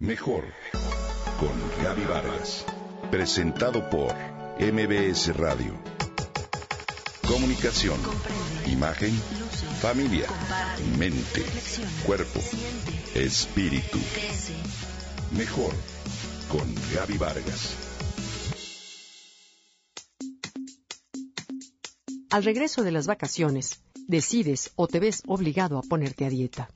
Mejor 0.00 0.44
con 1.40 1.82
Gaby 1.82 2.04
Vargas. 2.04 2.64
Presentado 3.10 3.90
por 3.90 4.14
MBS 4.60 5.36
Radio. 5.36 5.74
Comunicación, 7.26 7.98
imagen, 8.68 9.10
familia, 9.80 10.28
mente, 10.96 11.44
cuerpo, 12.06 12.38
espíritu. 13.16 13.98
Mejor 15.36 15.74
con 16.48 16.72
Gaby 16.94 17.18
Vargas. 17.18 17.74
Al 22.30 22.44
regreso 22.44 22.84
de 22.84 22.92
las 22.92 23.08
vacaciones, 23.08 23.80
decides 24.06 24.70
o 24.76 24.86
te 24.86 25.00
ves 25.00 25.24
obligado 25.26 25.76
a 25.76 25.82
ponerte 25.82 26.24
a 26.24 26.30
dieta. 26.30 26.68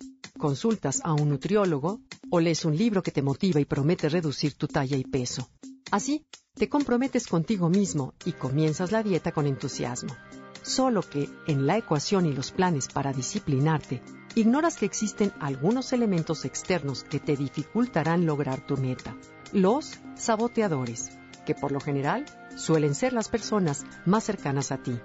Consultas 0.42 1.00
a 1.04 1.12
un 1.12 1.28
nutriólogo 1.28 2.00
o 2.28 2.40
lees 2.40 2.64
un 2.64 2.76
libro 2.76 3.00
que 3.00 3.12
te 3.12 3.22
motiva 3.22 3.60
y 3.60 3.64
promete 3.64 4.08
reducir 4.08 4.54
tu 4.54 4.66
talla 4.66 4.96
y 4.96 5.04
peso. 5.04 5.48
Así, 5.92 6.26
te 6.56 6.68
comprometes 6.68 7.28
contigo 7.28 7.68
mismo 7.68 8.14
y 8.24 8.32
comienzas 8.32 8.90
la 8.90 9.04
dieta 9.04 9.30
con 9.30 9.46
entusiasmo. 9.46 10.16
Solo 10.62 11.02
que, 11.02 11.28
en 11.46 11.68
la 11.68 11.78
ecuación 11.78 12.26
y 12.26 12.32
los 12.32 12.50
planes 12.50 12.88
para 12.88 13.12
disciplinarte, 13.12 14.02
ignoras 14.34 14.78
que 14.78 14.86
existen 14.86 15.30
algunos 15.38 15.92
elementos 15.92 16.44
externos 16.44 17.04
que 17.04 17.20
te 17.20 17.36
dificultarán 17.36 18.26
lograr 18.26 18.66
tu 18.66 18.76
meta. 18.76 19.16
Los 19.52 20.00
saboteadores, 20.16 21.10
que 21.46 21.54
por 21.54 21.70
lo 21.70 21.78
general 21.78 22.24
suelen 22.56 22.96
ser 22.96 23.12
las 23.12 23.28
personas 23.28 23.84
más 24.06 24.24
cercanas 24.24 24.72
a 24.72 24.78
ti. 24.78 24.98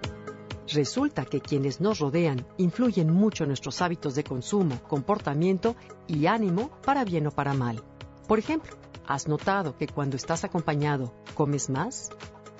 Resulta 0.74 1.24
que 1.24 1.40
quienes 1.40 1.80
nos 1.80 2.00
rodean 2.00 2.46
influyen 2.58 3.12
mucho 3.12 3.44
en 3.44 3.50
nuestros 3.50 3.82
hábitos 3.82 4.16
de 4.16 4.24
consumo, 4.24 4.82
comportamiento 4.84 5.76
y 6.08 6.26
ánimo 6.26 6.72
para 6.84 7.06
bien 7.06 7.28
o 7.28 7.32
para 7.32 7.54
mal. 7.54 7.82
Por 8.28 8.38
ejemplo, 8.38 8.76
¿has 9.06 9.30
notado 9.30 9.78
que 9.78 9.88
cuando 9.88 10.18
estás 10.18 10.44
acompañado 10.44 11.14
comes 11.36 11.70
más? 11.70 12.10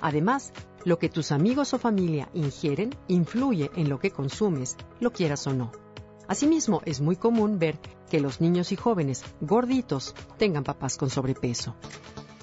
Además, 0.00 0.52
lo 0.84 0.98
que 0.98 1.10
tus 1.10 1.32
amigos 1.32 1.74
o 1.74 1.78
familia 1.78 2.30
ingieren 2.32 2.94
influye 3.08 3.70
en 3.76 3.90
lo 3.90 3.98
que 3.98 4.10
consumes, 4.10 4.76
lo 5.00 5.12
quieras 5.12 5.46
o 5.46 5.52
no. 5.52 5.70
Asimismo, 6.28 6.80
es 6.86 7.00
muy 7.02 7.16
común 7.16 7.58
ver 7.58 7.78
que 8.08 8.20
los 8.20 8.40
niños 8.40 8.72
y 8.72 8.76
jóvenes 8.76 9.22
gorditos 9.40 10.14
tengan 10.38 10.64
papás 10.64 10.96
con 10.96 11.10
sobrepeso. 11.10 11.74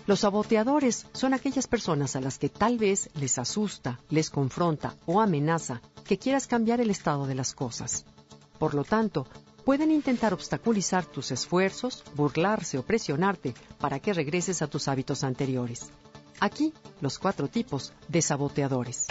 Los 0.07 0.19
saboteadores 0.19 1.07
son 1.13 1.33
aquellas 1.33 1.65
personas 1.65 2.15
a 2.15 2.21
las 2.21 2.37
que 2.37 2.49
tal 2.49 2.77
vez 2.77 3.09
les 3.15 3.39
asusta, 3.39 3.99
les 4.09 4.29
confronta 4.29 4.95
o 5.07 5.19
amenaza 5.19 5.81
que 6.03 6.19
quieras 6.19 6.45
cambiar 6.45 6.79
el 6.79 6.91
estado 6.91 7.25
de 7.25 7.33
las 7.33 7.55
cosas. 7.55 8.05
Por 8.59 8.75
lo 8.75 8.83
tanto, 8.83 9.25
pueden 9.63 9.89
intentar 9.89 10.31
obstaculizar 10.31 11.07
tus 11.07 11.31
esfuerzos, 11.31 12.03
burlarse 12.13 12.77
o 12.77 12.83
presionarte 12.83 13.55
para 13.79 13.99
que 13.99 14.13
regreses 14.13 14.61
a 14.61 14.67
tus 14.67 14.87
hábitos 14.87 15.23
anteriores. 15.23 15.89
Aquí, 16.39 16.71
los 17.01 17.17
cuatro 17.17 17.47
tipos 17.47 17.91
de 18.07 18.21
saboteadores. 18.21 19.07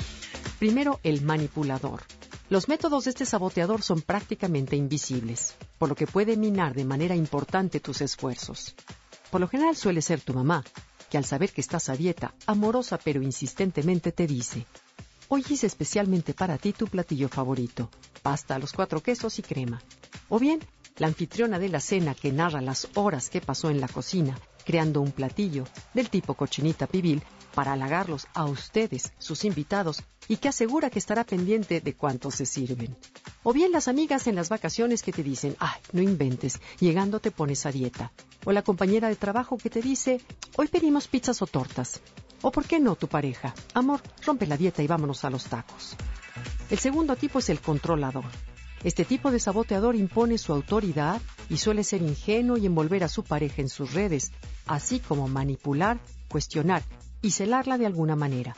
Primero, 0.60 1.00
el 1.02 1.22
manipulador. 1.22 2.02
Los 2.50 2.68
métodos 2.68 3.04
de 3.04 3.10
este 3.10 3.26
saboteador 3.26 3.82
son 3.82 4.00
prácticamente 4.00 4.76
invisibles, 4.76 5.56
por 5.76 5.88
lo 5.88 5.96
que 5.96 6.06
puede 6.06 6.36
minar 6.36 6.74
de 6.74 6.84
manera 6.84 7.16
importante 7.16 7.80
tus 7.80 8.00
esfuerzos. 8.00 8.76
Por 9.30 9.40
lo 9.40 9.48
general 9.48 9.74
suele 9.74 10.00
ser 10.00 10.20
tu 10.20 10.32
mamá, 10.32 10.62
al 11.16 11.24
saber 11.24 11.52
que 11.52 11.60
estás 11.60 11.88
a 11.88 11.96
dieta, 11.96 12.34
amorosa 12.46 12.98
pero 12.98 13.22
insistentemente 13.22 14.12
te 14.12 14.26
dice, 14.26 14.66
hoy 15.28 15.44
hice 15.48 15.66
especialmente 15.66 16.34
para 16.34 16.58
ti 16.58 16.72
tu 16.72 16.86
platillo 16.86 17.28
favorito, 17.28 17.90
pasta 18.22 18.54
a 18.54 18.58
los 18.58 18.72
cuatro 18.72 19.02
quesos 19.02 19.38
y 19.38 19.42
crema. 19.42 19.82
O 20.28 20.38
bien, 20.38 20.60
la 20.96 21.08
anfitriona 21.08 21.58
de 21.58 21.68
la 21.68 21.80
cena 21.80 22.14
que 22.14 22.32
narra 22.32 22.60
las 22.60 22.88
horas 22.94 23.30
que 23.30 23.40
pasó 23.40 23.70
en 23.70 23.80
la 23.80 23.88
cocina, 23.88 24.38
creando 24.64 25.00
un 25.00 25.12
platillo 25.12 25.64
del 25.92 26.08
tipo 26.08 26.34
cochinita 26.34 26.86
pibil 26.86 27.22
para 27.54 27.72
halagarlos 27.72 28.26
a 28.34 28.44
ustedes, 28.44 29.12
sus 29.18 29.44
invitados, 29.44 30.02
y 30.28 30.36
que 30.36 30.48
asegura 30.48 30.90
que 30.90 30.98
estará 30.98 31.24
pendiente 31.24 31.80
de 31.80 31.94
cuántos 31.94 32.34
se 32.34 32.46
sirven. 32.46 32.96
O 33.42 33.52
bien 33.52 33.72
las 33.72 33.88
amigas 33.88 34.26
en 34.26 34.34
las 34.34 34.48
vacaciones 34.48 35.02
que 35.02 35.12
te 35.12 35.22
dicen, 35.22 35.56
ay, 35.58 35.80
no 35.92 36.02
inventes, 36.02 36.60
llegando 36.80 37.20
te 37.20 37.30
pones 37.30 37.64
a 37.66 37.72
dieta. 37.72 38.12
O 38.44 38.52
la 38.52 38.62
compañera 38.62 39.08
de 39.08 39.16
trabajo 39.16 39.56
que 39.56 39.70
te 39.70 39.80
dice, 39.80 40.20
hoy 40.56 40.68
pedimos 40.68 41.08
pizzas 41.08 41.40
o 41.42 41.46
tortas. 41.46 42.00
O 42.42 42.50
por 42.50 42.66
qué 42.66 42.80
no 42.80 42.96
tu 42.96 43.08
pareja, 43.08 43.54
amor, 43.72 44.00
rompe 44.24 44.46
la 44.46 44.56
dieta 44.56 44.82
y 44.82 44.86
vámonos 44.86 45.24
a 45.24 45.30
los 45.30 45.44
tacos. 45.44 45.96
El 46.70 46.78
segundo 46.78 47.16
tipo 47.16 47.38
es 47.38 47.48
el 47.48 47.60
controlador. 47.60 48.24
Este 48.82 49.06
tipo 49.06 49.30
de 49.30 49.40
saboteador 49.40 49.96
impone 49.96 50.36
su 50.36 50.52
autoridad 50.52 51.22
y 51.48 51.56
suele 51.56 51.84
ser 51.84 52.02
ingenuo 52.02 52.58
y 52.58 52.66
envolver 52.66 53.02
a 53.04 53.08
su 53.08 53.22
pareja 53.22 53.62
en 53.62 53.70
sus 53.70 53.94
redes, 53.94 54.32
así 54.66 55.00
como 55.00 55.26
manipular, 55.26 55.98
cuestionar 56.28 56.82
y 57.24 57.30
celarla 57.30 57.78
de 57.78 57.86
alguna 57.86 58.16
manera. 58.16 58.54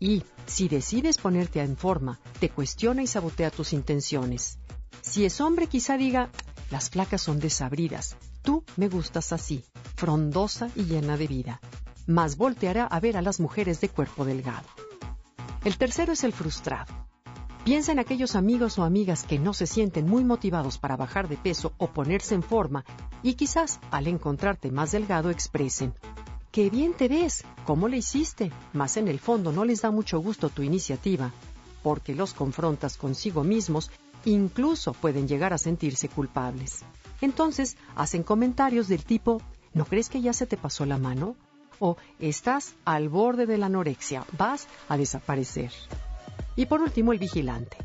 Y, 0.00 0.24
si 0.46 0.68
decides 0.68 1.16
ponerte 1.16 1.60
en 1.60 1.76
forma, 1.76 2.18
te 2.40 2.48
cuestiona 2.48 3.02
y 3.02 3.06
sabotea 3.06 3.52
tus 3.52 3.72
intenciones. 3.72 4.58
Si 5.00 5.24
es 5.24 5.40
hombre, 5.40 5.68
quizá 5.68 5.96
diga, 5.96 6.28
las 6.70 6.90
flacas 6.90 7.22
son 7.22 7.38
desabridas, 7.38 8.16
tú 8.42 8.64
me 8.76 8.88
gustas 8.88 9.32
así, 9.32 9.64
frondosa 9.94 10.70
y 10.74 10.84
llena 10.84 11.16
de 11.16 11.28
vida. 11.28 11.60
Más 12.08 12.36
volteará 12.36 12.84
a 12.84 12.98
ver 12.98 13.16
a 13.16 13.22
las 13.22 13.38
mujeres 13.38 13.80
de 13.80 13.88
cuerpo 13.88 14.24
delgado. 14.24 14.66
El 15.64 15.78
tercero 15.78 16.12
es 16.12 16.24
el 16.24 16.32
frustrado. 16.32 16.92
Piensa 17.64 17.92
en 17.92 18.00
aquellos 18.00 18.34
amigos 18.34 18.78
o 18.78 18.82
amigas 18.82 19.22
que 19.22 19.38
no 19.38 19.52
se 19.52 19.66
sienten 19.66 20.06
muy 20.06 20.24
motivados 20.24 20.78
para 20.78 20.96
bajar 20.96 21.28
de 21.28 21.36
peso 21.36 21.74
o 21.76 21.88
ponerse 21.92 22.34
en 22.34 22.42
forma 22.42 22.84
y 23.22 23.34
quizás 23.34 23.78
al 23.90 24.08
encontrarte 24.08 24.72
más 24.72 24.92
delgado 24.92 25.30
expresen, 25.30 25.94
¡Qué 26.52 26.68
bien 26.68 26.94
te 26.94 27.06
ves! 27.06 27.44
¿Cómo 27.64 27.86
le 27.86 27.98
hiciste? 27.98 28.50
Mas 28.72 28.96
en 28.96 29.06
el 29.06 29.20
fondo 29.20 29.52
no 29.52 29.64
les 29.64 29.82
da 29.82 29.92
mucho 29.92 30.18
gusto 30.18 30.48
tu 30.48 30.62
iniciativa, 30.62 31.32
porque 31.84 32.12
los 32.12 32.34
confrontas 32.34 32.96
consigo 32.96 33.44
mismos, 33.44 33.88
incluso 34.24 34.92
pueden 34.92 35.28
llegar 35.28 35.52
a 35.52 35.58
sentirse 35.58 36.08
culpables. 36.08 36.80
Entonces 37.20 37.76
hacen 37.94 38.24
comentarios 38.24 38.88
del 38.88 39.04
tipo, 39.04 39.40
¿no 39.74 39.84
crees 39.84 40.08
que 40.08 40.22
ya 40.22 40.32
se 40.32 40.46
te 40.46 40.56
pasó 40.56 40.84
la 40.86 40.98
mano? 40.98 41.36
O 41.78 41.96
estás 42.18 42.74
al 42.84 43.08
borde 43.08 43.46
de 43.46 43.56
la 43.56 43.66
anorexia, 43.66 44.24
vas 44.36 44.66
a 44.88 44.96
desaparecer. 44.96 45.70
Y 46.56 46.66
por 46.66 46.80
último, 46.80 47.12
el 47.12 47.20
vigilante. 47.20 47.76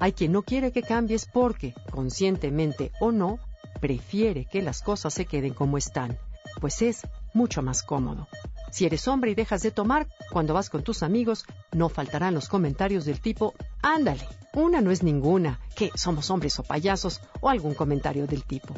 Hay 0.00 0.12
quien 0.12 0.32
no 0.32 0.42
quiere 0.42 0.72
que 0.72 0.80
cambies 0.80 1.26
porque, 1.26 1.74
conscientemente 1.90 2.90
o 3.00 3.12
no, 3.12 3.38
prefiere 3.82 4.46
que 4.46 4.62
las 4.62 4.80
cosas 4.80 5.12
se 5.12 5.26
queden 5.26 5.52
como 5.52 5.76
están, 5.76 6.18
pues 6.60 6.80
es 6.80 7.02
mucho 7.34 7.60
más 7.62 7.82
cómodo. 7.82 8.28
Si 8.70 8.86
eres 8.86 9.06
hombre 9.06 9.30
y 9.30 9.34
dejas 9.34 9.62
de 9.62 9.70
tomar, 9.70 10.08
cuando 10.32 10.54
vas 10.54 10.70
con 10.70 10.82
tus 10.82 11.02
amigos, 11.02 11.44
no 11.72 11.88
faltarán 11.88 12.34
los 12.34 12.48
comentarios 12.48 13.04
del 13.04 13.20
tipo, 13.20 13.54
ándale, 13.82 14.26
una 14.54 14.80
no 14.80 14.90
es 14.90 15.02
ninguna, 15.02 15.60
que 15.76 15.90
somos 15.94 16.30
hombres 16.30 16.58
o 16.58 16.62
payasos, 16.62 17.20
o 17.40 17.50
algún 17.50 17.74
comentario 17.74 18.26
del 18.26 18.44
tipo. 18.44 18.74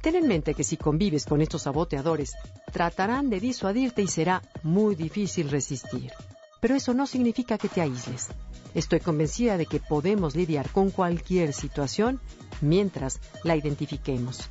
Ten 0.00 0.14
en 0.14 0.28
mente 0.28 0.54
que 0.54 0.64
si 0.64 0.76
convives 0.76 1.24
con 1.26 1.40
estos 1.40 1.62
saboteadores, 1.62 2.34
tratarán 2.72 3.30
de 3.30 3.40
disuadirte 3.40 4.02
y 4.02 4.08
será 4.08 4.42
muy 4.62 4.94
difícil 4.94 5.50
resistir. 5.50 6.12
Pero 6.60 6.74
eso 6.74 6.94
no 6.94 7.06
significa 7.06 7.58
que 7.58 7.68
te 7.68 7.80
aísles. 7.80 8.28
Estoy 8.74 9.00
convencida 9.00 9.56
de 9.56 9.66
que 9.66 9.80
podemos 9.80 10.36
lidiar 10.36 10.70
con 10.70 10.90
cualquier 10.90 11.52
situación 11.52 12.20
mientras 12.60 13.20
la 13.44 13.56
identifiquemos. 13.56 14.50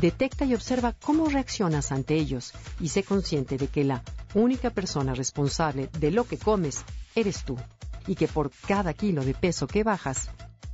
Detecta 0.00 0.44
y 0.44 0.54
observa 0.54 0.92
cómo 0.92 1.26
reaccionas 1.26 1.90
ante 1.90 2.14
ellos 2.16 2.52
y 2.80 2.88
sé 2.90 3.02
consciente 3.02 3.56
de 3.56 3.68
que 3.68 3.82
la 3.82 4.02
única 4.34 4.68
persona 4.70 5.14
responsable 5.14 5.88
de 5.98 6.10
lo 6.10 6.26
que 6.26 6.36
comes 6.36 6.84
eres 7.14 7.44
tú 7.44 7.56
y 8.06 8.14
que 8.14 8.28
por 8.28 8.50
cada 8.68 8.92
kilo 8.92 9.24
de 9.24 9.32
peso 9.32 9.66
que 9.66 9.84
bajas, 9.84 10.28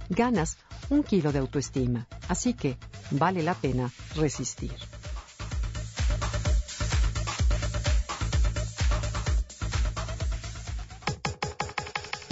ganas 0.08 0.58
un 0.90 1.04
kilo 1.04 1.30
de 1.32 1.38
autoestima. 1.38 2.08
Así 2.28 2.54
que 2.54 2.76
vale 3.12 3.44
la 3.44 3.54
pena 3.54 3.92
resistir. 4.16 4.74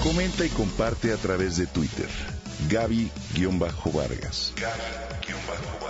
Comenta 0.03 0.45
y 0.45 0.49
comparte 0.49 1.13
a 1.13 1.17
través 1.17 1.57
de 1.57 1.67
Twitter. 1.69 2.09
Gaby-Vargas. 2.69 4.53
Gaby-Vargas. 4.57 5.90